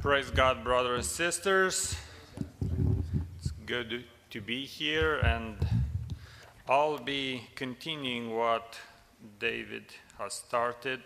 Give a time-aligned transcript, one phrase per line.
[0.00, 1.94] Praise God, brothers and sisters.
[3.38, 5.58] It's good to be here, and
[6.66, 8.78] I'll be continuing what
[9.38, 9.84] David
[10.16, 11.00] has started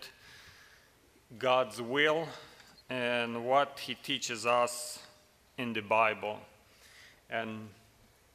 [1.41, 2.29] God's will
[2.89, 5.01] and what he teaches us
[5.59, 6.39] in the Bible.
[7.29, 7.67] And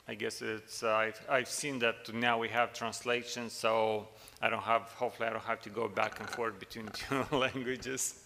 [0.10, 4.10] I guess it's, uh, I've, I've seen that now we have translations, so
[4.41, 8.26] I don't have, hopefully, I don't have to go back and forth between two languages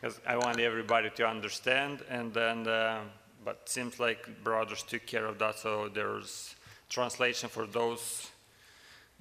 [0.00, 2.02] because I want everybody to understand.
[2.08, 3.00] And then, uh,
[3.44, 6.54] but seems like brothers took care of that, so there's
[6.88, 8.30] translation for those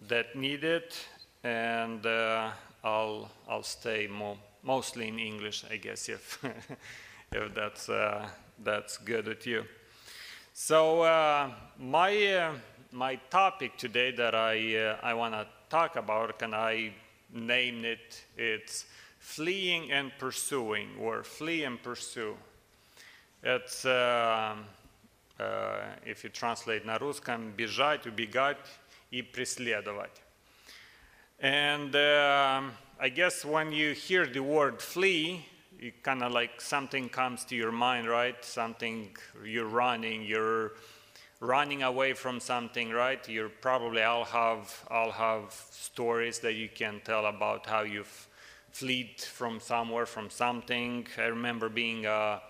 [0.07, 0.97] that need it,
[1.43, 2.49] and uh,
[2.83, 6.43] I'll I'll stay mo- mostly in English, I guess, if
[7.31, 8.27] if that's uh,
[8.63, 9.63] that's good with you.
[10.53, 12.51] So uh, my uh,
[12.91, 16.93] my topic today that I uh, I want to talk about, can I
[17.33, 18.23] name it?
[18.37, 18.85] It's
[19.18, 22.36] fleeing and pursuing, or flee and pursue.
[23.42, 24.54] It's, uh,
[25.38, 28.58] uh, if you translate на русском, бежать, убегать
[29.10, 30.20] и преследовать.
[31.40, 32.62] And uh,
[33.00, 35.44] I guess when you hear the word flee,
[35.80, 38.36] you kind of like something comes to your mind, right?
[38.44, 40.74] Something you're running, you're
[41.40, 43.28] running away from something, right?
[43.28, 48.28] You probably all have all have stories that you can tell about how you've
[48.77, 51.07] fled from somewhere, from something.
[51.17, 52.41] I remember being a,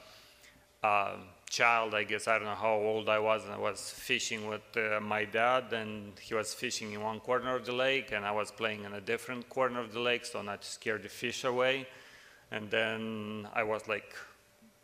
[0.83, 1.11] a,
[1.49, 4.67] child, I guess, I don't know how old I was, and I was fishing with
[4.75, 8.31] uh, my dad, and he was fishing in one corner of the lake, and I
[8.31, 11.45] was playing in a different corner of the lake, so not to scare the fish
[11.45, 11.87] away.
[12.51, 14.13] And then I was like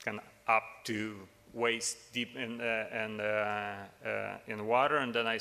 [0.05, 1.15] kind of up to
[1.53, 5.39] waist deep in, uh, uh, uh, in water, and then I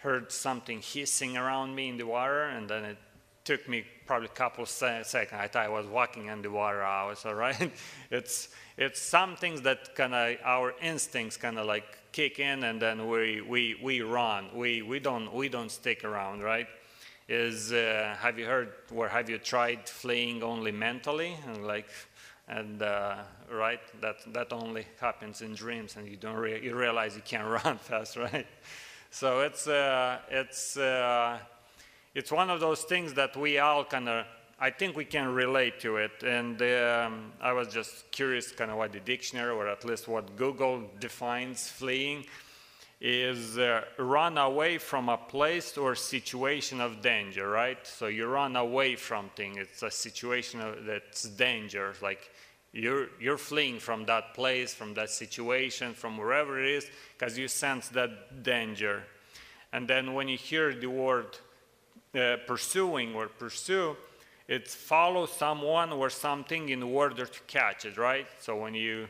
[0.00, 2.98] heard something hissing around me in the water, and then it
[3.44, 5.14] took me probably a couple seconds.
[5.14, 6.82] I thought I was walking in the water.
[6.82, 7.70] I was all right.
[8.10, 12.80] it's it's some things that kind of our instincts kind of like kick in, and
[12.80, 14.48] then we we we run.
[14.54, 16.66] We we don't we don't stick around, right?
[17.28, 21.88] Is uh, have you heard or have you tried fleeing only mentally and like
[22.48, 23.16] and uh,
[23.50, 27.48] right that that only happens in dreams and you don't re- you realize you can't
[27.64, 28.46] run fast, right?
[29.10, 31.38] So it's uh, it's uh,
[32.14, 34.26] it's one of those things that we all kind of
[34.58, 36.22] I think we can relate to it.
[36.22, 40.36] And um, I was just curious, kind of what the dictionary, or at least what
[40.36, 42.24] Google defines fleeing,
[43.00, 47.84] is uh, run away from a place or situation of danger, right?
[47.86, 49.58] So you run away from thing.
[49.58, 51.94] It's a situation of, that's danger.
[52.00, 52.30] Like
[52.72, 56.86] you're you're fleeing from that place, from that situation, from wherever it is,
[57.18, 59.02] because you sense that danger.
[59.72, 61.36] And then when you hear the word
[62.14, 63.96] uh, pursuing or pursue,
[64.46, 68.26] it's follow someone or something in order to catch it, right?
[68.40, 69.08] So when you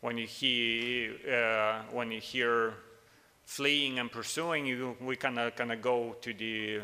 [0.00, 2.74] when you hear uh, when you hear
[3.44, 6.80] fleeing and pursuing, you we kind of kind of go to the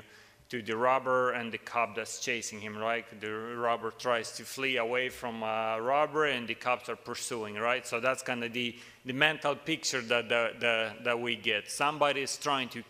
[0.53, 3.07] to the robber and the cop that's chasing him, right?
[3.21, 7.87] The robber tries to flee away from a robber, and the cops are pursuing, right?
[7.87, 11.71] So that's kind of the the mental picture that the, the, that we get.
[11.71, 12.83] Somebody is trying to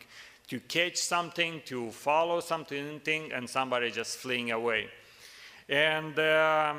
[0.53, 3.01] to catch something, to follow something,
[3.33, 4.87] and somebody just fleeing away.
[5.67, 6.75] And uh,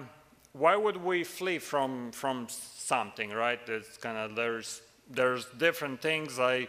[0.51, 3.59] why would we flee from from something, right?
[3.67, 6.38] It's kind of there's there's different things.
[6.38, 6.67] I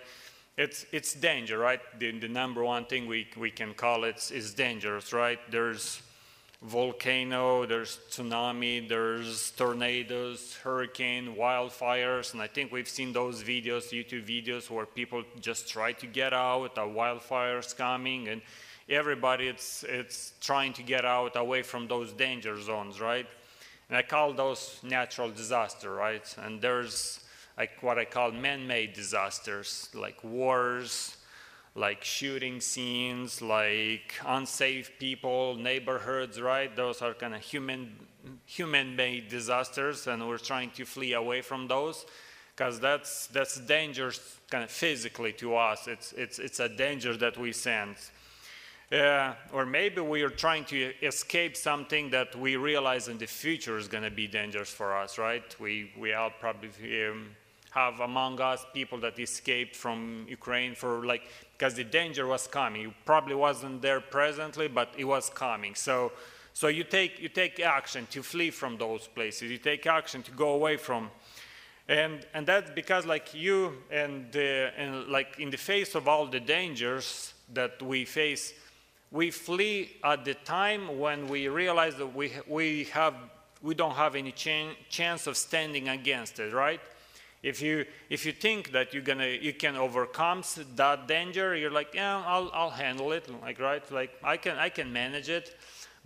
[0.56, 1.80] it's it's danger, right?
[1.98, 5.38] The, the number one thing we we can call it is dangerous, right?
[5.50, 6.00] There's
[6.64, 14.26] volcano, there's tsunami, there's tornadoes, hurricane, wildfires, and I think we've seen those videos, YouTube
[14.26, 18.40] videos, where people just try to get out, a wildfire's coming, and
[18.88, 23.26] everybody it's it's trying to get out away from those danger zones, right?
[23.88, 26.34] And I call those natural disaster, right?
[26.38, 27.20] And there's
[27.58, 31.18] like what I call man-made disasters, like wars,
[31.74, 36.74] like shooting scenes, like unsafe people, neighborhoods, right?
[36.74, 37.96] Those are kind of human,
[38.46, 42.06] human-made disasters, and we're trying to flee away from those
[42.54, 45.88] because that's that's dangerous kind of physically to us.
[45.88, 48.12] It's it's it's a danger that we sense.
[48.92, 53.78] Uh, or maybe we are trying to escape something that we realize in the future
[53.78, 55.58] is going to be dangerous for us, right?
[55.58, 56.68] We we all probably
[57.06, 57.34] um,
[57.74, 61.22] have among us people that escaped from Ukraine for like
[61.52, 62.82] because the danger was coming.
[62.82, 65.74] It probably wasn't there presently, but it was coming.
[65.74, 66.12] So,
[66.52, 69.50] so you take you take action to flee from those places.
[69.50, 71.10] You take action to go away from,
[71.88, 76.26] and and that's because like you and uh, and like in the face of all
[76.26, 78.54] the dangers that we face,
[79.10, 83.14] we flee at the time when we realize that we we have
[83.62, 86.80] we don't have any chan- chance of standing against it, right?
[87.44, 90.42] If you if you think that you're gonna you can overcome
[90.76, 94.70] that danger, you're like, yeah, I'll I'll handle it, like right, like I can I
[94.70, 95.54] can manage it.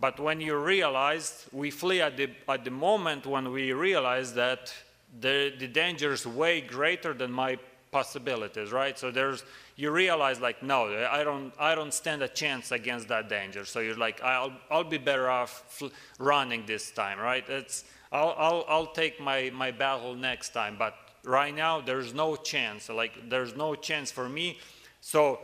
[0.00, 4.74] But when you realize, we flee at the at the moment when we realize that
[5.20, 7.56] the the danger is way greater than my
[7.92, 8.98] possibilities, right?
[8.98, 9.44] So there's
[9.76, 13.64] you realize like no, I don't I don't stand a chance against that danger.
[13.64, 15.82] So you're like I'll I'll be better off
[16.18, 17.48] running this time, right?
[17.48, 22.36] It's I'll I'll I'll take my my battle next time, but right now there's no
[22.36, 24.58] chance like there's no chance for me.
[25.00, 25.40] So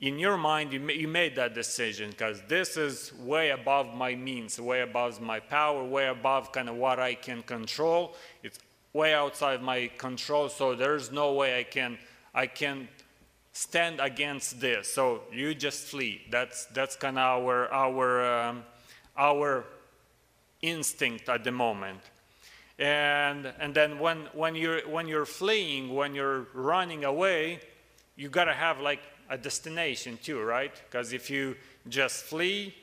[0.00, 4.60] in your mind you, you made that decision because this is way above my means
[4.60, 8.14] way above my power way above kind of what i can control.
[8.42, 8.58] It's
[8.92, 11.98] way outside my control so there's no way i can
[12.34, 12.88] i can
[13.54, 14.92] stand against this.
[14.92, 16.22] So you just flee.
[16.30, 18.64] That's that's kind of our our um,
[19.16, 19.64] our
[20.60, 22.00] instinct at the moment
[22.78, 27.60] and, and then when, when, you're, when you're fleeing, when you're running away,
[28.16, 29.00] you got to have like
[29.30, 30.72] a destination too, right?
[30.86, 31.56] Because if you
[31.88, 32.74] just flee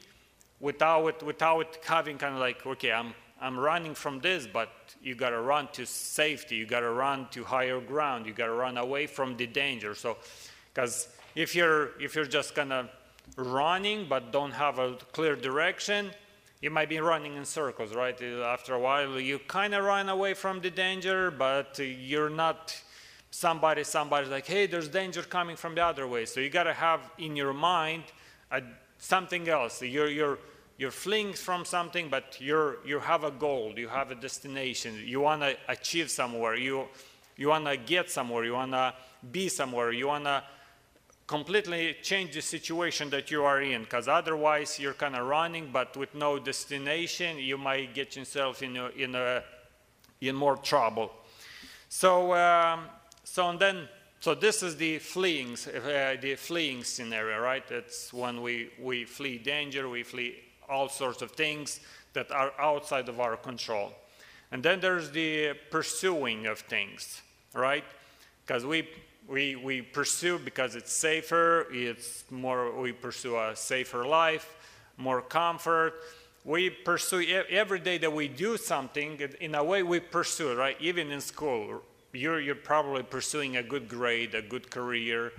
[0.60, 4.70] without, without having kind of like, okay, I'm, I'm running from this, but
[5.02, 8.46] you got to run to safety, you got to run to higher ground, you got
[8.46, 9.96] to run away from the danger.
[9.96, 10.18] So,
[10.74, 12.90] because if you're, if you're just kind of
[13.36, 16.12] running but don't have a clear direction,
[16.62, 18.18] you might be running in circles, right?
[18.22, 22.80] Uh, after a while, you kind of run away from the danger, but you're not
[23.32, 26.26] somebody, somebody's like, hey, there's danger coming from the other way.
[26.26, 28.04] So you got to have in your mind
[28.52, 28.62] a,
[29.00, 29.82] something else.
[29.82, 30.38] You're, you're,
[30.78, 35.22] you're fleeing from something, but you're, you have a goal, you have a destination, you
[35.22, 36.88] want to achieve somewhere, you,
[37.38, 38.94] you want to get somewhere, you want to
[39.32, 40.44] be somewhere, you want to
[41.28, 45.96] completely change the situation that you are in because otherwise you're kind of running but
[45.96, 49.44] with no destination you might get yourself in a, in, a,
[50.20, 51.12] in more trouble.
[51.88, 52.86] So um,
[53.24, 53.88] so and then
[54.20, 57.64] so this is the fleeing uh, the fleeing scenario right?
[57.72, 60.36] It's when we we flee danger we flee
[60.70, 61.80] all sorts of things
[62.14, 63.94] that are outside of our control.
[64.52, 67.22] And then there's the pursuing of things
[67.54, 67.84] right?
[68.46, 68.88] Because we
[69.28, 74.56] we, we pursue because it's safer, it's more, we pursue a safer life,
[74.98, 75.94] more comfort.
[76.44, 80.76] We pursue every day that we do something, in a way we pursue, right?
[80.80, 81.84] Even in school,
[82.14, 85.34] you're, you're probably pursuing a good grade, a good career,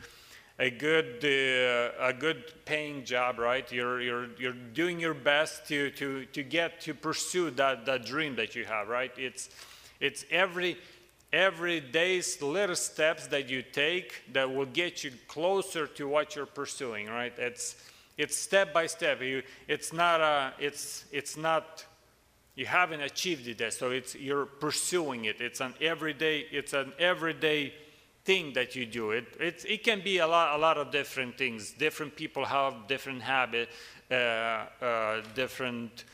[0.59, 3.71] a good, uh, a good paying job, right?
[3.73, 8.37] You're, you're, you're doing your best to, to, to get to pursue that, that dream
[8.37, 9.13] that you have, right?
[9.17, 9.51] It's,
[9.99, 10.77] it's every,
[11.33, 16.47] every day's little steps that you take that will get you closer to what you're
[16.47, 17.33] pursuing right?
[17.39, 17.77] It's
[18.19, 19.23] it's step by step.
[19.23, 21.85] You, it's not a, it's it's not
[22.55, 25.41] you haven't achieved it yet so it's you're pursuing it.
[25.41, 27.73] It's an everyday it's an everyday
[28.25, 29.13] thing that you do.
[29.13, 31.73] It it's, it can be a lot a lot of different things.
[31.73, 33.71] Different people have different habit
[34.11, 36.05] uh, uh, different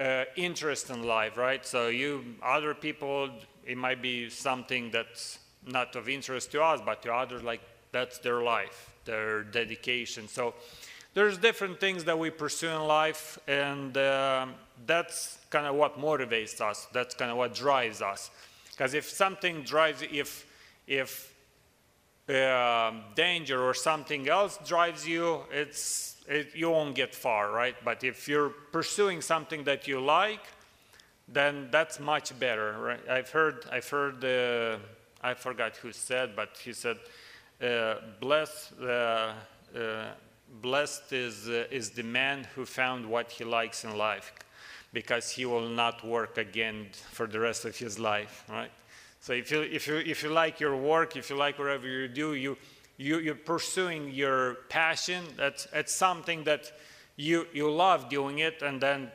[0.00, 3.30] uh, interest in life right so you other people
[3.66, 7.60] it might be something that's not of interest to us, but to others, like
[7.92, 10.28] that's their life, their dedication.
[10.28, 10.54] So
[11.14, 14.46] there's different things that we pursue in life, and uh,
[14.86, 16.88] that's kind of what motivates us.
[16.92, 18.30] That's kind of what drives us.
[18.70, 20.46] Because if something drives, if
[20.86, 21.32] if
[22.28, 27.76] uh, danger or something else drives you, it's it, you won't get far, right?
[27.84, 30.40] But if you're pursuing something that you like,
[31.28, 32.76] then that's much better.
[32.78, 33.08] Right?
[33.08, 34.78] I've heard, I've heard, uh,
[35.22, 36.98] I forgot who said, but he said,
[37.62, 39.34] uh, blessed, uh, uh
[40.60, 44.32] blessed is, uh, is the man who found what he likes in life,
[44.92, 48.70] because he will not work again for the rest of his life, right?
[49.20, 52.08] So if you, if you, if you like your work, if you like whatever you
[52.08, 52.58] do, you,
[52.96, 56.72] you, you're pursuing your passion, that's, that's something that
[57.16, 59.10] you, you love doing it, and then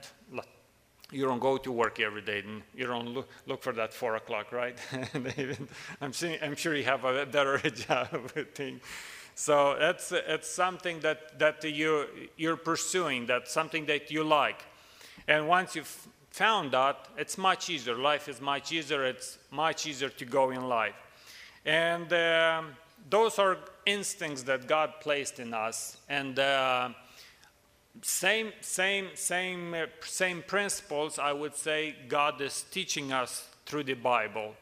[1.11, 4.15] you don't go to work every day and you don't look, look for that four
[4.17, 4.77] o'clock, right?
[6.01, 8.81] I'm, seeing, I'm sure you have a better job thing.
[9.33, 14.65] So that's, it's something that, that you, you're pursuing, that's something that you like.
[15.27, 17.95] And once you've found that, it's much easier.
[17.95, 19.05] Life is much easier.
[19.05, 20.95] It's much easier to go in life.
[21.65, 22.75] And um,
[23.09, 25.97] those are instincts that God placed in us.
[26.09, 26.89] And uh,
[28.01, 33.93] same, same, same, uh, same principles, I would say, God is teaching us through the
[33.93, 34.55] Bible.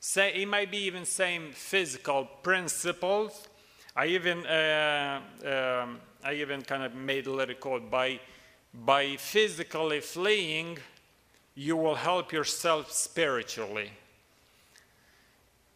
[0.00, 3.48] Say, it might be even same physical principles.
[3.96, 8.20] I even, uh, um, I even kind of made a little quote by,
[8.72, 10.78] by physically fleeing,
[11.54, 13.90] you will help yourself spiritually.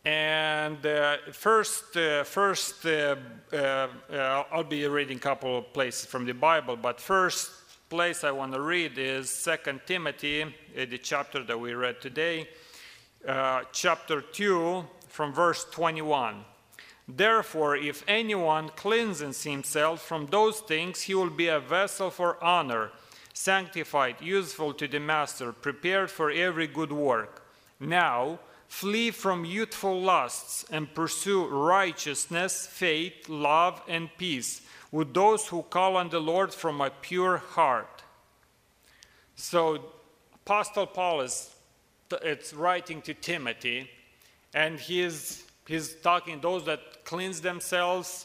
[0.05, 3.17] And uh, first, uh, first uh,
[3.53, 7.51] uh, uh I'll be reading a couple of places from the Bible, but first
[7.89, 12.49] place I want to read is Second Timothy, uh, the chapter that we read today,
[13.73, 16.45] chapter 2, from verse 21.
[17.07, 22.91] Therefore, if anyone cleanses himself from those things, he will be a vessel for honor,
[23.35, 27.47] sanctified, useful to the master, prepared for every good work.
[27.79, 28.41] Now,
[28.73, 35.95] Flee from youthful lusts and pursue righteousness, faith, love, and peace with those who call
[35.97, 38.03] on the Lord from a pure heart.
[39.37, 39.93] So,
[40.35, 41.55] Apostle Paul is
[42.23, 43.91] it's writing to Timothy,
[44.55, 48.25] and he's, he's talking those that cleanse themselves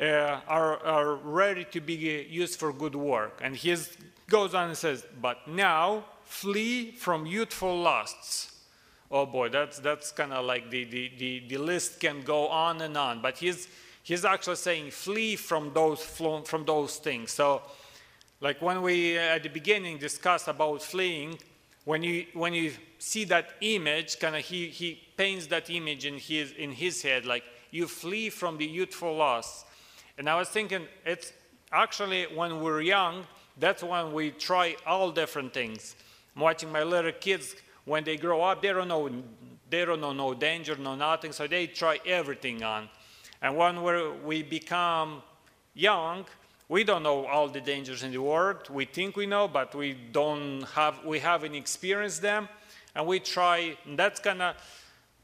[0.00, 1.94] uh, are, are ready to be
[2.28, 3.40] used for good work.
[3.42, 3.76] And he
[4.28, 8.57] goes on and says, But now flee from youthful lusts
[9.10, 12.80] oh boy, that's, that's kind of like the, the, the, the list can go on
[12.82, 13.22] and on.
[13.22, 13.68] But he's,
[14.02, 17.32] he's actually saying flee from those, from those things.
[17.32, 17.62] So,
[18.40, 21.38] like when we uh, at the beginning discussed about fleeing,
[21.84, 26.18] when you, when you see that image, kind of he, he paints that image in
[26.18, 29.64] his, in his head, like you flee from the youthful lusts.
[30.18, 31.32] And I was thinking, it's
[31.72, 33.26] actually when we're young,
[33.58, 35.96] that's when we try all different things.
[36.36, 37.56] I'm watching my little kids
[37.88, 39.10] when they grow up, they don't know,
[39.70, 42.88] they don't know no danger, no nothing, so they try everything on.
[43.40, 43.82] And when
[44.24, 45.22] we become
[45.74, 46.26] young,
[46.68, 48.68] we don't know all the dangers in the world.
[48.68, 52.48] We think we know, but we don't have, we haven't experienced them.
[52.94, 54.56] And we try, and that's kind of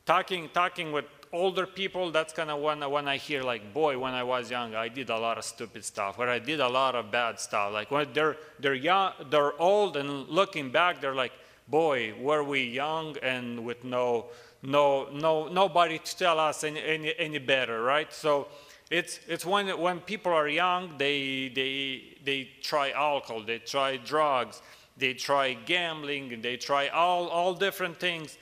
[0.07, 4.15] talking, talking with older people, that's kind of when, when I hear like, boy, when
[4.15, 6.95] I was young, I did a lot of stupid stuff, or I did a lot
[6.95, 7.73] of bad stuff.
[7.73, 11.33] Like when they're, they're young, they're old and looking back, they're like,
[11.69, 14.27] boy, were we young and with no,
[14.63, 18.13] no, no, nobody to tell us any, any, any better, right?
[18.13, 18.49] So
[18.91, 24.63] it's, it's when, when people are young, they, they, they try alcohol, they try drugs,
[24.97, 28.39] they try gambling, they try all, all different things.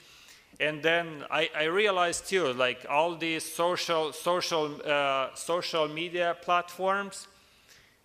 [0.60, 7.26] And then I, I realized too, like all these social, social, uh, social media platforms,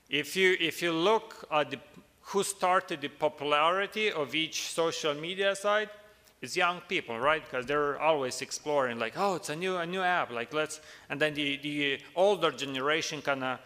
[0.09, 1.79] if you, if you look at the
[2.27, 5.89] who started the popularity of each social media site
[6.41, 7.43] is young people, right?
[7.43, 11.21] Because they're always exploring, like, oh, it's a new, a new app, like let's, and
[11.21, 13.59] then the, the older generation kind of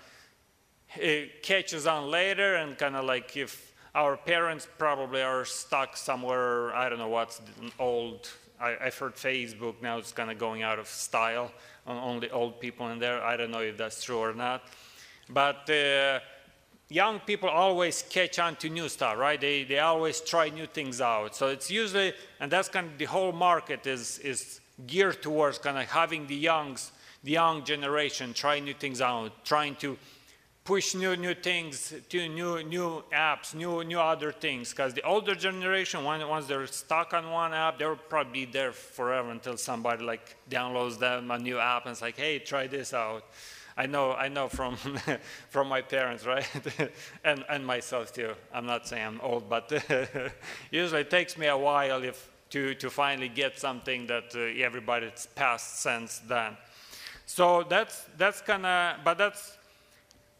[0.95, 1.07] uh,
[1.41, 6.87] catches on later and kind of like if our parents probably are stuck somewhere, I
[6.87, 7.41] don't know what's
[7.79, 11.51] old, I, have heard Facebook now is kind of going out of style,
[11.87, 13.23] only old people in there.
[13.23, 14.63] I don't know if that's true or not.
[15.29, 16.19] But uh,
[16.91, 19.39] young people always catch on to new stuff, right?
[19.39, 21.35] They, they always try new things out.
[21.35, 25.77] So it's usually, and that's kind of the whole market is, is geared towards kind
[25.77, 26.91] of having the youngs,
[27.23, 29.97] the young generation try new things out, trying to
[30.65, 34.71] push new new things to new new apps, new new other things.
[34.71, 39.31] Because the older generation, once they're stuck on one app, they'll probably be there forever
[39.31, 43.23] until somebody like downloads them a new app and it's like, hey, try this out.
[43.77, 44.75] I know, I know from,
[45.49, 46.47] from my parents, right?
[47.23, 48.33] and, and myself too.
[48.53, 49.71] I'm not saying I'm old, but
[50.71, 55.27] usually it takes me a while if, to, to finally get something that uh, everybody's
[55.35, 56.57] past since then.
[57.25, 59.57] So that's, that's kind of, but that's,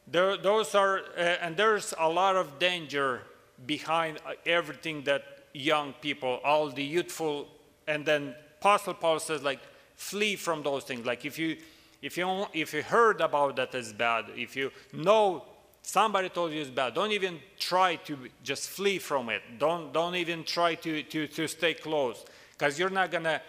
[0.08, 3.22] there, those are, uh, and there's a lot of danger
[3.66, 5.24] behind uh, everything that
[5.54, 7.48] young people, all the youthful,
[7.88, 9.60] and then Apostle Paul says, like,
[9.96, 11.06] flee from those things.
[11.06, 11.58] Like, if you,
[12.02, 15.44] if you, if you heard about that as bad, if you know
[15.82, 19.42] somebody told you it's bad, don't even try to just flee from it.
[19.60, 23.42] Don't, don't even try to, to, to stay close because you're not going to,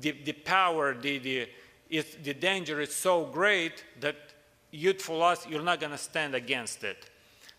[0.00, 1.48] the, the power, the, the,
[2.22, 4.16] the danger is so great that
[4.70, 7.08] youthful us, you're not going to stand against it.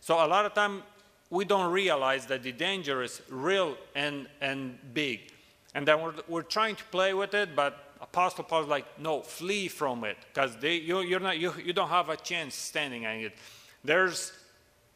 [0.01, 0.83] So a lot of time
[1.29, 5.31] we don't realize that the danger is real and, and big.
[5.73, 9.67] And then we're, we're trying to play with it, but Apostle Paul's like, no, flee
[9.67, 13.37] from it, because you, you're not, you, you don't have a chance standing on it.
[13.83, 14.33] There's,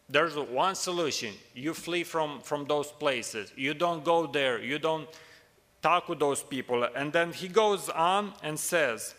[0.10, 1.34] there's one solution.
[1.55, 3.51] You flee from, from those places.
[3.55, 4.62] You don't go there.
[4.62, 5.08] You don't
[5.81, 6.88] talk with those people.
[6.96, 9.15] And then he goes on and says,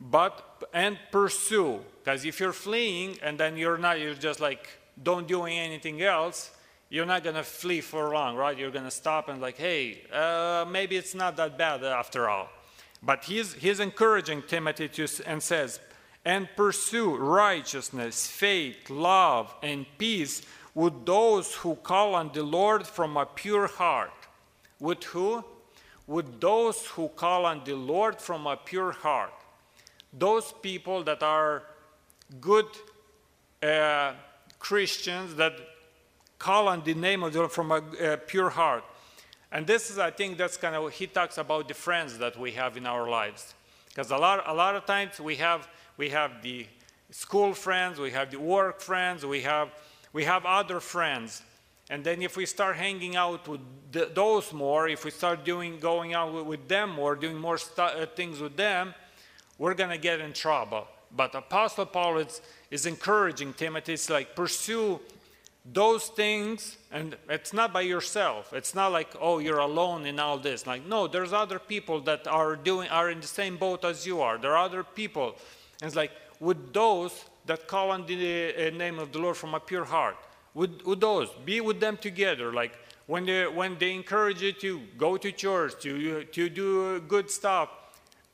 [0.00, 1.80] but, and pursue.
[2.02, 4.68] Because if you're fleeing and then you're not, you're just like,
[5.02, 6.50] don't doing anything else,
[6.88, 8.58] you're not going to flee for long, right?
[8.58, 12.48] You're going to stop and like, hey, uh, maybe it's not that bad after all.
[13.02, 15.80] But he's, he's encouraging Timothy to, and says,
[16.24, 20.42] and pursue righteousness, faith, love, and peace
[20.74, 24.12] with those who call on the Lord from a pure heart.
[24.78, 25.44] With who?
[26.06, 29.32] With those who call on the Lord from a pure heart.
[30.12, 31.62] Those people that are
[32.40, 32.66] good
[33.62, 34.12] uh,
[34.58, 35.54] Christians that
[36.38, 38.84] call on the name of the Lord from a, a pure heart.
[39.52, 42.52] And this is, I think, that's kind of he talks about the friends that we
[42.52, 43.54] have in our lives,
[43.88, 46.66] because a lot, a lot of times we have we have the
[47.10, 49.70] school friends, we have the work friends, we have
[50.12, 51.42] we have other friends,
[51.88, 53.60] and then if we start hanging out with
[54.14, 58.06] those more, if we start doing going out with, with them more, doing more uh,
[58.14, 58.94] things with them,
[59.58, 60.86] we're gonna get in trouble.
[61.14, 62.40] But Apostle Paul is,
[62.70, 63.94] is encouraging Timothy.
[63.94, 65.00] It's like pursue
[65.72, 68.52] those things and it's not by yourself.
[68.52, 70.66] It's not like oh you're alone in all this.
[70.66, 74.20] Like no there's other people that are doing are in the same boat as you
[74.20, 74.38] are.
[74.38, 75.36] There are other people.
[75.80, 79.54] And it's like with those that call on the uh, name of the lord from
[79.54, 80.16] a pure heart
[80.54, 82.52] with, with those be with them together.
[82.52, 82.72] Like
[83.06, 87.68] when they when they encourage you to go to church to to do good stuff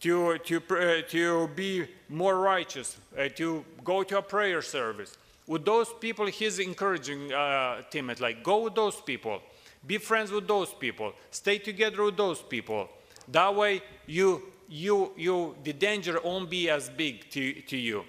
[0.00, 5.16] to to uh, to be more righteous uh, to go to a prayer service
[5.47, 9.41] with those people, he's encouraging uh, Timothy, like, go with those people,
[9.87, 12.88] be friends with those people, stay together with those people.
[13.29, 18.05] That way, you, you, you, the danger won't be as big to, to you.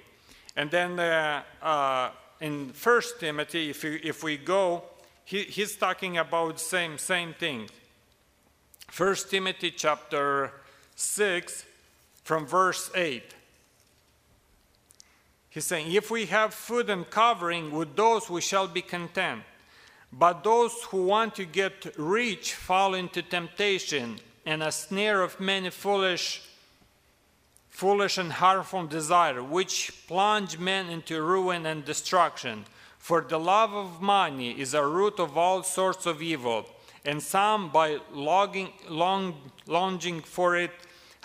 [0.56, 2.10] And then uh, uh,
[2.42, 4.84] in First Timothy, if, you, if we go,
[5.26, 7.70] he, he's talking about same same thing.
[8.88, 10.52] First Timothy chapter
[10.96, 11.66] six,
[12.24, 13.36] from verse eight.
[15.50, 19.44] He's saying, If we have food and covering, with those we shall be content.
[20.12, 25.70] But those who want to get rich fall into temptation and a snare of many
[25.70, 26.42] foolish,
[27.70, 32.66] foolish and harmful desire, which plunge men into ruin and destruction.
[32.98, 36.66] For the love of money is a root of all sorts of evil,
[37.06, 39.36] and some, by longing, long,
[39.66, 40.72] longing for it,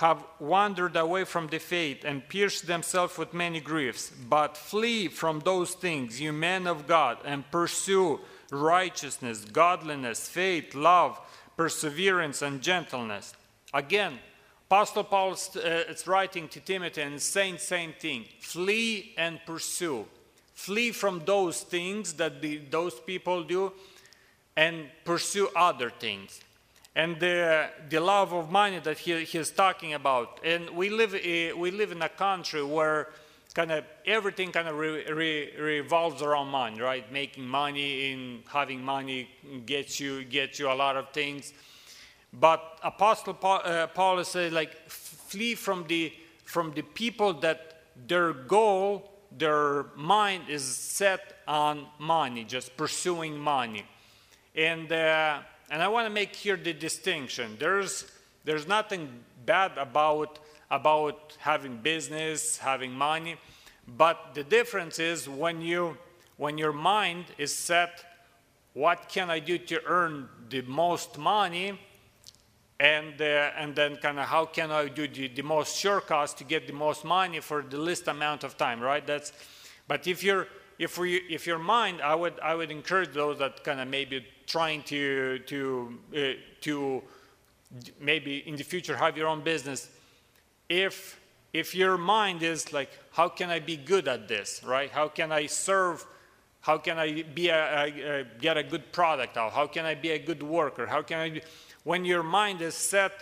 [0.03, 4.11] have wandered away from the faith and pierced themselves with many griefs.
[4.11, 8.19] But flee from those things, you men of God, and pursue
[8.51, 11.21] righteousness, godliness, faith, love,
[11.57, 13.33] perseverance, and gentleness.
[13.73, 14.19] Again,
[14.67, 20.07] Apostle Paul uh, is writing to Timothy and saying same thing: flee and pursue.
[20.53, 23.73] Flee from those things that the, those people do,
[24.57, 26.41] and pursue other things
[26.95, 30.41] and the, the love of money that he, he's talking about.
[30.45, 33.09] And we live, uh, we live in a country where
[33.55, 37.11] kind of everything kind of re, re, revolves around money, right?
[37.13, 39.29] Making money and having money
[39.67, 41.53] gets you, gets you a lot of things.
[42.33, 46.13] But Apostle Paul, uh, Paul says, like, flee from the,
[46.45, 53.85] from the people that their goal, their mind is set on money, just pursuing money.
[54.55, 55.41] And uh,
[55.73, 57.57] and I want to make here the distinction.
[57.59, 58.05] There's,
[58.45, 59.09] there's nothing
[59.47, 60.39] bad about,
[60.71, 63.37] about having business, having money,
[63.97, 65.97] but the difference is when, you,
[66.37, 68.05] when your mind is set,
[68.75, 71.81] what can I do to earn the most money?
[72.79, 76.45] And, uh, and then kind of how can I do the, the most shortcuts to
[76.45, 79.07] get the most money for the least amount of time, right?
[79.07, 79.33] That's,
[79.89, 80.49] but if you're,
[80.83, 84.27] if, we, if your mind, I would, I would encourage those that kind of maybe
[84.47, 86.21] trying to, to, uh,
[86.63, 87.03] to
[88.01, 89.89] maybe in the future have your own business,
[90.69, 91.21] if,
[91.53, 94.91] if your mind is like, how can I be good at this, right?
[94.91, 96.05] How can I serve?
[96.63, 99.53] How can I be a, a, a get a good product out?
[99.53, 100.87] How can I be a good worker?
[100.87, 101.43] How can I, be,
[101.85, 103.13] when your mind is set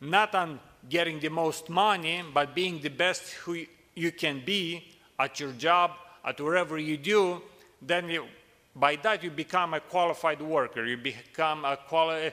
[0.00, 5.38] not on getting the most money, but being the best who you can be at
[5.40, 5.90] your job,
[6.26, 7.40] at wherever you do,
[7.80, 8.26] then you,
[8.74, 10.84] by that you become a qualified worker.
[10.84, 12.32] You become a quali-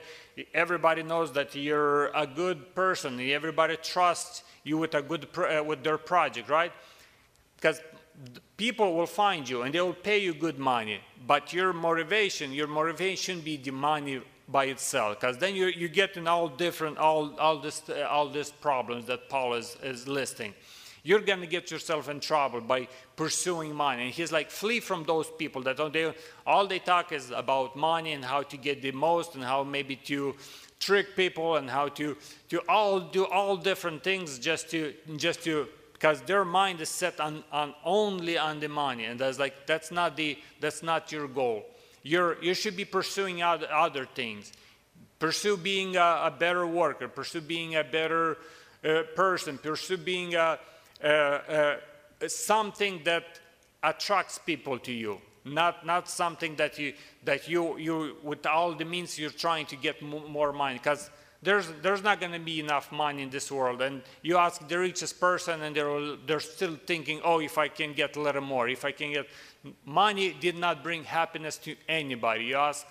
[0.52, 3.20] everybody knows that you're a good person.
[3.20, 6.72] Everybody trusts you with a good uh, with their project right?
[7.56, 7.80] Because
[8.56, 12.68] people will find you and they will pay you good money but your motivation your
[12.68, 17.34] motivation be the money by itself because then you, you get in all different all
[17.40, 20.54] all this uh, all these problems that paul is, is listing
[21.04, 24.06] you're going to get yourself in trouble by pursuing money.
[24.06, 26.12] And he's like, flee from those people that they,
[26.46, 29.96] all they talk is about money and how to get the most and how maybe
[29.96, 30.34] to
[30.80, 32.16] trick people and how to,
[32.48, 37.20] to all do all different things just to, just to, because their mind is set
[37.20, 39.04] on, on only on the money.
[39.04, 41.66] And that's like, that's not the, that's not your goal.
[42.02, 44.52] You're, you should be pursuing other, other things.
[45.18, 48.38] Pursue being a, a better worker, pursue being a better
[48.82, 50.58] uh, person, pursue being a,
[51.04, 51.76] Uh, uh,
[52.26, 53.38] something that
[53.82, 55.20] attracts people to you.
[55.44, 59.76] not not something that you that you you with all the means you're trying to
[59.76, 61.10] get more money because
[61.42, 63.82] there's there's not going to be enough money in this world.
[63.82, 67.92] And you ask the richest person and they're they're still thinking oh if i can
[67.92, 69.26] get a little more if i can get
[69.84, 72.44] money did not bring happiness to anybody.
[72.44, 72.86] You ask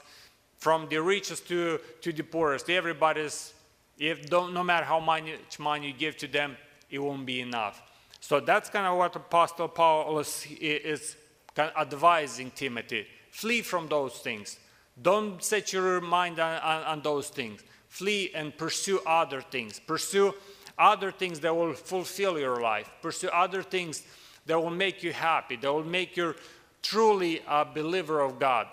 [0.59, 2.69] from the richest to to the poorest.
[2.69, 3.55] Everybody's
[3.97, 6.55] if don't no matter how much money you give to them
[6.91, 7.81] it won't be enough
[8.23, 11.15] so that's kind of what apostle paul is, is
[11.57, 14.59] advising timothy flee from those things
[15.01, 19.79] don't set your mind on, on, on those things flee and pursue other things.
[19.79, 20.33] Pursue
[20.79, 22.89] other things that will fulfill your life.
[23.03, 24.01] Pursue other things
[24.47, 26.33] that will make you happy, that will make you
[26.81, 28.65] truly a believer of God.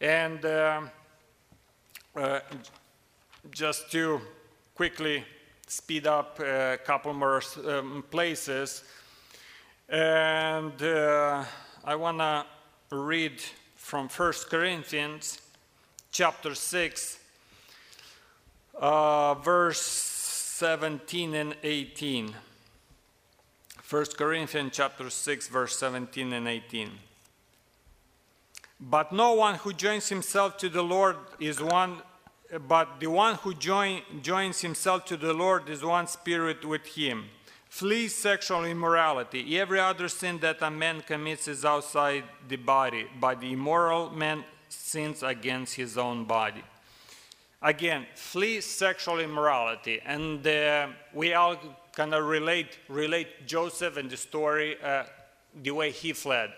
[0.00, 0.82] And uh,
[2.14, 2.40] uh,
[3.50, 4.20] just to
[4.76, 5.24] quickly
[5.70, 8.82] speed up a couple more um, places,
[9.88, 11.44] and uh,
[11.84, 12.44] I want to
[12.90, 13.40] read
[13.76, 15.40] from 1 Corinthians
[16.10, 17.20] chapter 6
[18.80, 22.34] uh, verse 17 and 18.
[23.88, 26.90] 1 Corinthians chapter 6, verse 17 and 18.
[28.80, 31.98] But no one who joins himself to the Lord is one,
[32.58, 37.26] but the one who join, joins himself to the Lord is one spirit with him.
[37.68, 39.58] Flee sexual immorality.
[39.58, 44.44] Every other sin that a man commits is outside the body, but the immoral man
[44.68, 46.64] sins against his own body.
[47.62, 50.00] Again, flee sexual immorality.
[50.04, 51.56] And uh, we all
[51.92, 55.04] kind of relate, relate Joseph and the story, uh,
[55.62, 56.50] the way he fled.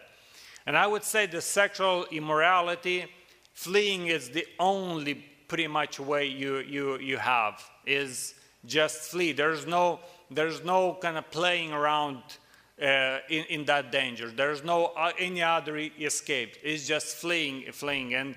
[0.65, 3.07] And I would say the sexual immorality,
[3.53, 8.33] fleeing is the only pretty much way you, you, you have, is
[8.65, 9.33] just flee.
[9.33, 12.23] There's no, there's no kind of playing around
[12.81, 14.31] uh, in, in that danger.
[14.31, 16.57] There's no uh, any other escape.
[16.63, 18.15] It's just fleeing, fleeing.
[18.15, 18.35] And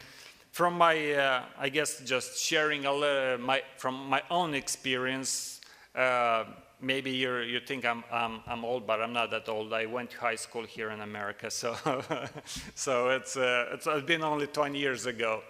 [0.51, 5.62] from my, uh, I guess, just sharing a little, my, from my own experience,
[5.95, 6.43] uh,
[6.82, 9.71] maybe you you think I'm, I'm, I'm, old, but I'm not that old.
[9.71, 11.78] I went to high school here in America, so,
[12.75, 15.43] so it's, uh, it's, it's been only 20 years ago.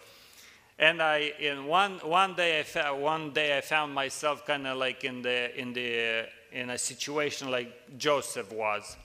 [0.78, 4.78] And I, in one, one, day I found, one day I found myself kind of
[4.78, 8.98] like in, the, in, the, in a situation like Joseph was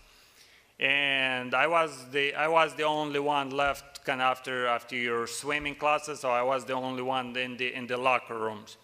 [0.81, 5.27] and I was the I was the only one left kind of after after your
[5.27, 8.79] swimming classes, so I was the only one in the in the locker rooms.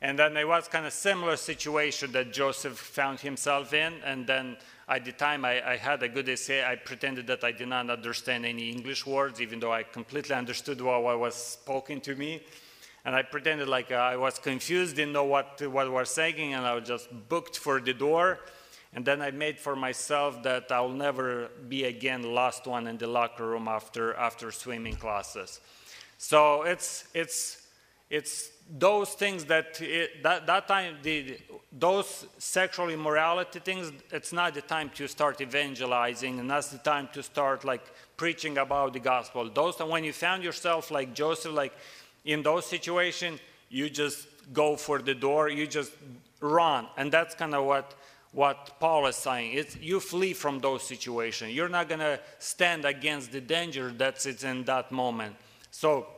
[0.00, 3.94] And then it was kind of similar situation that Joseph found himself in.
[4.04, 6.64] And then at the time I, I had a good essay.
[6.64, 10.80] I pretended that I did not understand any English words, even though I completely understood
[10.80, 12.42] what, was spoken to me.
[13.04, 16.66] And I pretended like uh, I was confused, didn't know what, what was saying, and
[16.66, 18.40] I was just booked for the door.
[18.94, 23.08] And then I made for myself that I'll never be again last one in the
[23.08, 25.60] locker room after, after swimming classes.
[26.16, 27.66] So it's, it's,
[28.08, 31.38] it's those things that, it, that, that time, the,
[31.70, 37.08] those sexual immorality things, it's not the time to start evangelizing and that's the time
[37.12, 37.84] to start like
[38.16, 39.50] preaching about the gospel.
[39.50, 41.74] Those, and when you found yourself like Joseph, like
[42.24, 45.92] in those situations, you just go for the door, you just
[46.40, 46.86] run.
[46.96, 47.94] And that's kind of what
[48.34, 49.52] what Paul is saying.
[49.52, 51.52] It's, you flee from those situations.
[51.52, 55.36] You're not going to stand against the danger that's in that moment.
[55.70, 56.08] So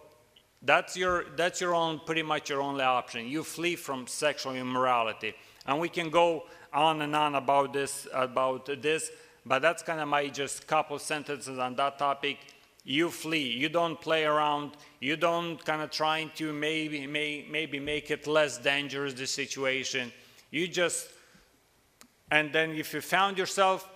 [0.66, 3.26] that's your, that's your own, pretty much your only option.
[3.26, 5.34] You flee from sexual immorality.
[5.66, 9.10] And we can go on and on about this, about this,
[9.44, 12.38] but that's kind of my just couple sentences on that topic.
[12.84, 13.48] You flee.
[13.48, 14.72] You don't play around.
[15.00, 20.12] You don't kind of trying to maybe, may, maybe make it less dangerous, the situation.
[20.50, 21.08] You just
[22.30, 23.88] and then if you found yourself,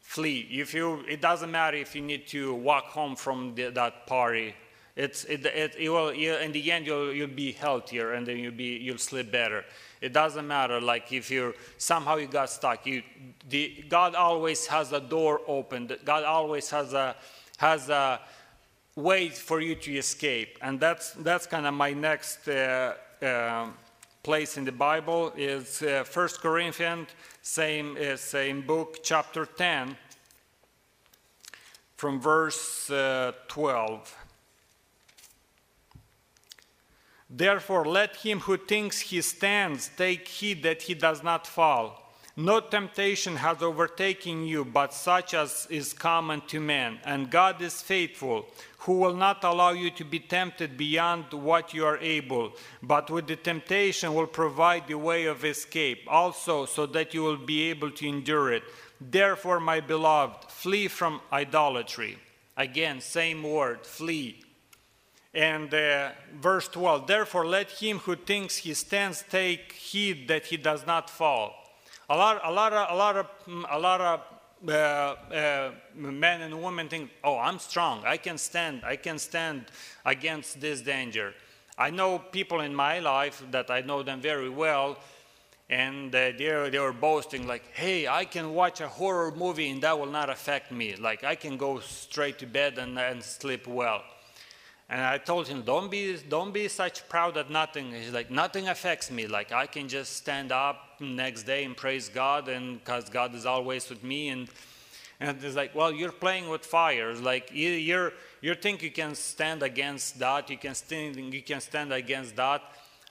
[0.00, 0.48] flee.
[0.50, 4.54] If you, it doesn't matter if you need to walk home from the, that party.
[4.96, 8.52] It's, it, it, it will, in the end, you'll, you'll be healthier and then you'll,
[8.52, 9.64] be, you'll sleep better.
[10.00, 12.86] It doesn't matter, like if you're somehow you got stuck.
[12.86, 13.02] You,
[13.48, 15.90] the, God always has a door open.
[16.04, 17.14] God always has a,
[17.58, 18.20] has a
[18.94, 20.58] way for you to escape.
[20.62, 23.68] And that's, that's kind of my next uh, uh,
[24.22, 27.08] place in the Bible is uh, 1 Corinthians
[27.42, 29.96] same, uh, same book, chapter 10,
[31.96, 34.25] from verse uh, 12.
[37.36, 42.02] Therefore, let him who thinks he stands take heed that he does not fall.
[42.38, 46.98] No temptation has overtaken you, but such as is common to men.
[47.04, 48.46] And God is faithful,
[48.80, 53.26] who will not allow you to be tempted beyond what you are able, but with
[53.26, 57.90] the temptation will provide the way of escape, also so that you will be able
[57.90, 58.62] to endure it.
[58.98, 62.18] Therefore, my beloved, flee from idolatry.
[62.56, 64.42] Again, same word, flee.
[65.36, 70.56] And uh, verse 12, therefore let him who thinks he stands take heed that he
[70.56, 71.52] does not fall.
[72.08, 73.26] A lot, a lot of, a lot of,
[73.70, 74.20] a lot of
[74.66, 78.02] uh, uh, men and women think, oh, I'm strong.
[78.06, 78.80] I can stand.
[78.82, 79.66] I can stand
[80.06, 81.34] against this danger.
[81.76, 84.96] I know people in my life that I know them very well,
[85.68, 89.82] and uh, they they were boasting like, hey, I can watch a horror movie and
[89.82, 90.96] that will not affect me.
[90.96, 94.02] Like I can go straight to bed and, and sleep well.
[94.88, 98.68] And I told him, don't be, don't be such proud that nothing, he's like, nothing
[98.68, 99.26] affects me.
[99.26, 103.46] Like I can just stand up next day and praise God and because God is
[103.46, 104.28] always with me.
[104.28, 104.48] And,
[105.18, 107.12] and it's like, well, you're playing with fire.
[107.14, 110.48] Like you, you're, you think you can stand against that.
[110.50, 112.62] You can stand, you can stand against that.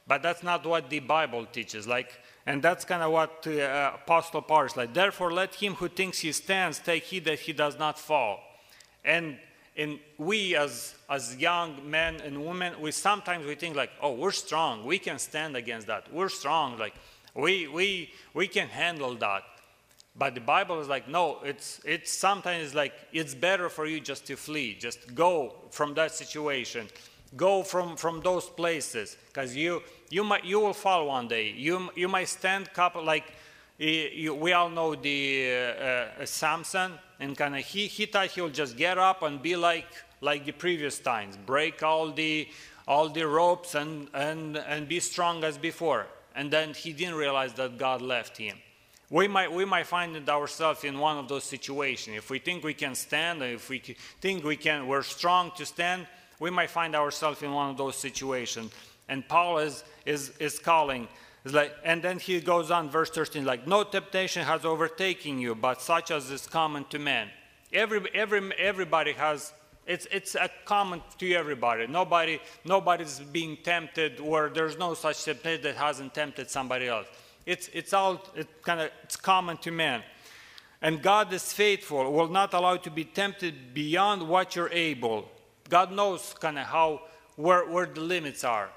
[0.08, 1.88] But that's not what the Bible teaches.
[1.88, 4.94] Like, and that's kind of what uh, Apostle Paul is like.
[4.94, 8.40] Therefore, let him who thinks he stands take heed that he does not fall.
[9.04, 9.40] And
[9.78, 14.32] and we as as young men and women we sometimes we think like oh we're
[14.32, 14.86] strong.
[14.86, 16.12] We can stand against that.
[16.14, 16.78] We're strong.
[16.78, 16.94] Like
[17.34, 19.44] we we we can handle that.
[20.18, 24.26] But the bible is like no it's it's sometimes like it's better for you just
[24.28, 26.88] to flee just go from that situation.
[27.36, 31.52] Go from from those places because you you might you will fall one day.
[31.52, 33.26] You you might stand couple like
[33.78, 38.78] we all know the uh, uh, samson and kind of he, he thought he'll just
[38.78, 39.88] get up and be like
[40.21, 42.47] like the previous times break all the
[42.88, 46.08] all the ropes and and and be strong as before.
[46.36, 48.58] And then he didn't realize that god left him.
[49.10, 52.17] We might we might find ourselves in one of those situations.
[52.17, 53.80] If we think we can stand if we
[54.21, 56.08] think we can we're strong to stand
[56.39, 58.71] we might find ourselves in one of those situations.
[59.08, 61.08] And paul is is is calling
[61.46, 65.54] it's like, and then he goes on, verse 13, like, no temptation has overtaken you,
[65.54, 67.30] but such as is common to men.
[67.72, 69.54] Every, every, everybody has,
[69.86, 71.86] it's, it's a common to everybody.
[71.86, 77.06] Nobody, nobody's being tempted or there's no such temptation that hasn't tempted somebody else.
[77.46, 80.02] It's, it's all it kind of, it's common to men.
[80.82, 85.30] And God is faithful, will not allow you to be tempted beyond what you're able.
[85.70, 87.02] God knows kind of how,
[87.36, 88.72] where, where the limits are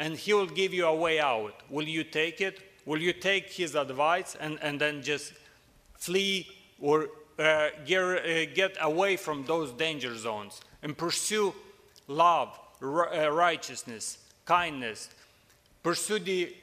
[0.00, 1.52] and he will give you a way out.
[1.68, 2.58] Will you take it?
[2.86, 5.34] Will you take his advice and, and then just
[5.98, 6.48] flee
[6.80, 11.54] or uh, get, uh, get away from those danger zones and pursue
[12.08, 15.10] love, uh, righteousness, kindness,
[15.82, 16.56] pursue the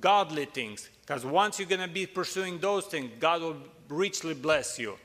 [0.00, 0.88] godly things?
[1.02, 3.58] Because once you're going to be pursuing those things, God will
[3.90, 4.96] richly bless you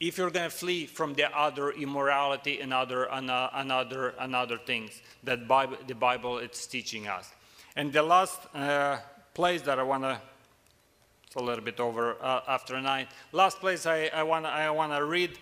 [0.00, 4.34] if you're going to flee from the other immorality and other, and, uh, other, and
[4.34, 7.30] other things that Bible, the Bible is teaching us.
[7.76, 8.98] And the last uh,
[9.34, 10.18] place that I want to,
[11.26, 15.04] it's a little bit over uh, after nine, last place I, I want I wanna
[15.04, 15.38] read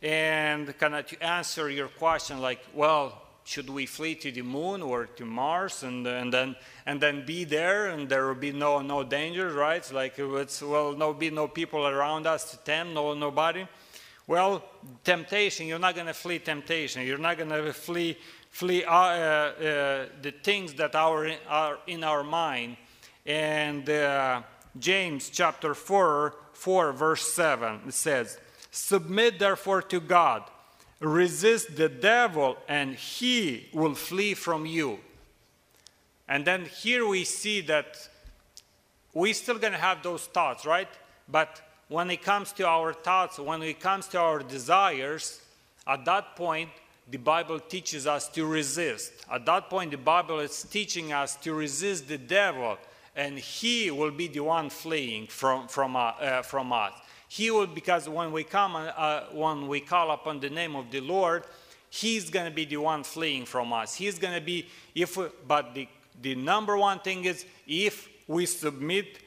[0.00, 4.80] and kind of to answer your question like, well, should we flee to the moon
[4.80, 6.54] or to Mars and, and then
[6.86, 9.90] and then be there and there will be no no danger, right?
[9.92, 13.66] Like it's well, no be no people around us to tempt, no nobody.
[14.28, 14.62] Well,
[15.04, 17.06] temptation, you're not going to flee temptation.
[17.06, 18.18] You're not going to flee,
[18.50, 22.76] flee uh, uh, the things that are, are in our mind.
[23.24, 24.42] And uh,
[24.78, 28.38] James chapter 4, 4, verse 7, it says,
[28.70, 30.42] Submit therefore to God,
[31.00, 34.98] resist the devil, and he will flee from you.
[36.28, 37.96] And then here we see that
[39.14, 40.88] we're still going to have those thoughts, right?
[41.26, 45.40] But when it comes to our thoughts, when it comes to our desires,
[45.86, 46.68] at that point,
[47.10, 49.12] the Bible teaches us to resist.
[49.32, 52.76] At that point, the Bible is teaching us to resist the devil,
[53.16, 56.92] and he will be the one fleeing from, from, uh, uh, from us.
[57.28, 61.00] He will, because when we come, uh, when we call upon the name of the
[61.00, 61.44] Lord,
[61.88, 63.94] he's going to be the one fleeing from us.
[63.94, 65.88] He's going to be, if, we, but the,
[66.20, 69.20] the number one thing is if we submit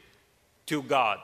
[0.67, 1.19] to God.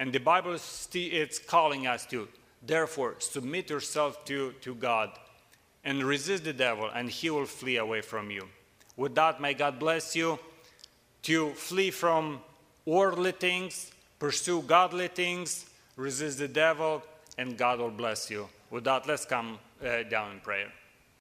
[0.00, 2.26] And the Bible is it's calling us to,
[2.66, 5.10] therefore, submit yourself to, to God
[5.84, 8.48] and resist the devil, and he will flee away from you.
[8.96, 10.38] With that, may God bless you
[11.24, 12.40] to flee from
[12.86, 17.02] worldly things, pursue godly things, resist the devil,
[17.36, 18.48] and God will bless you.
[18.70, 20.72] With that, let's come uh, down in prayer.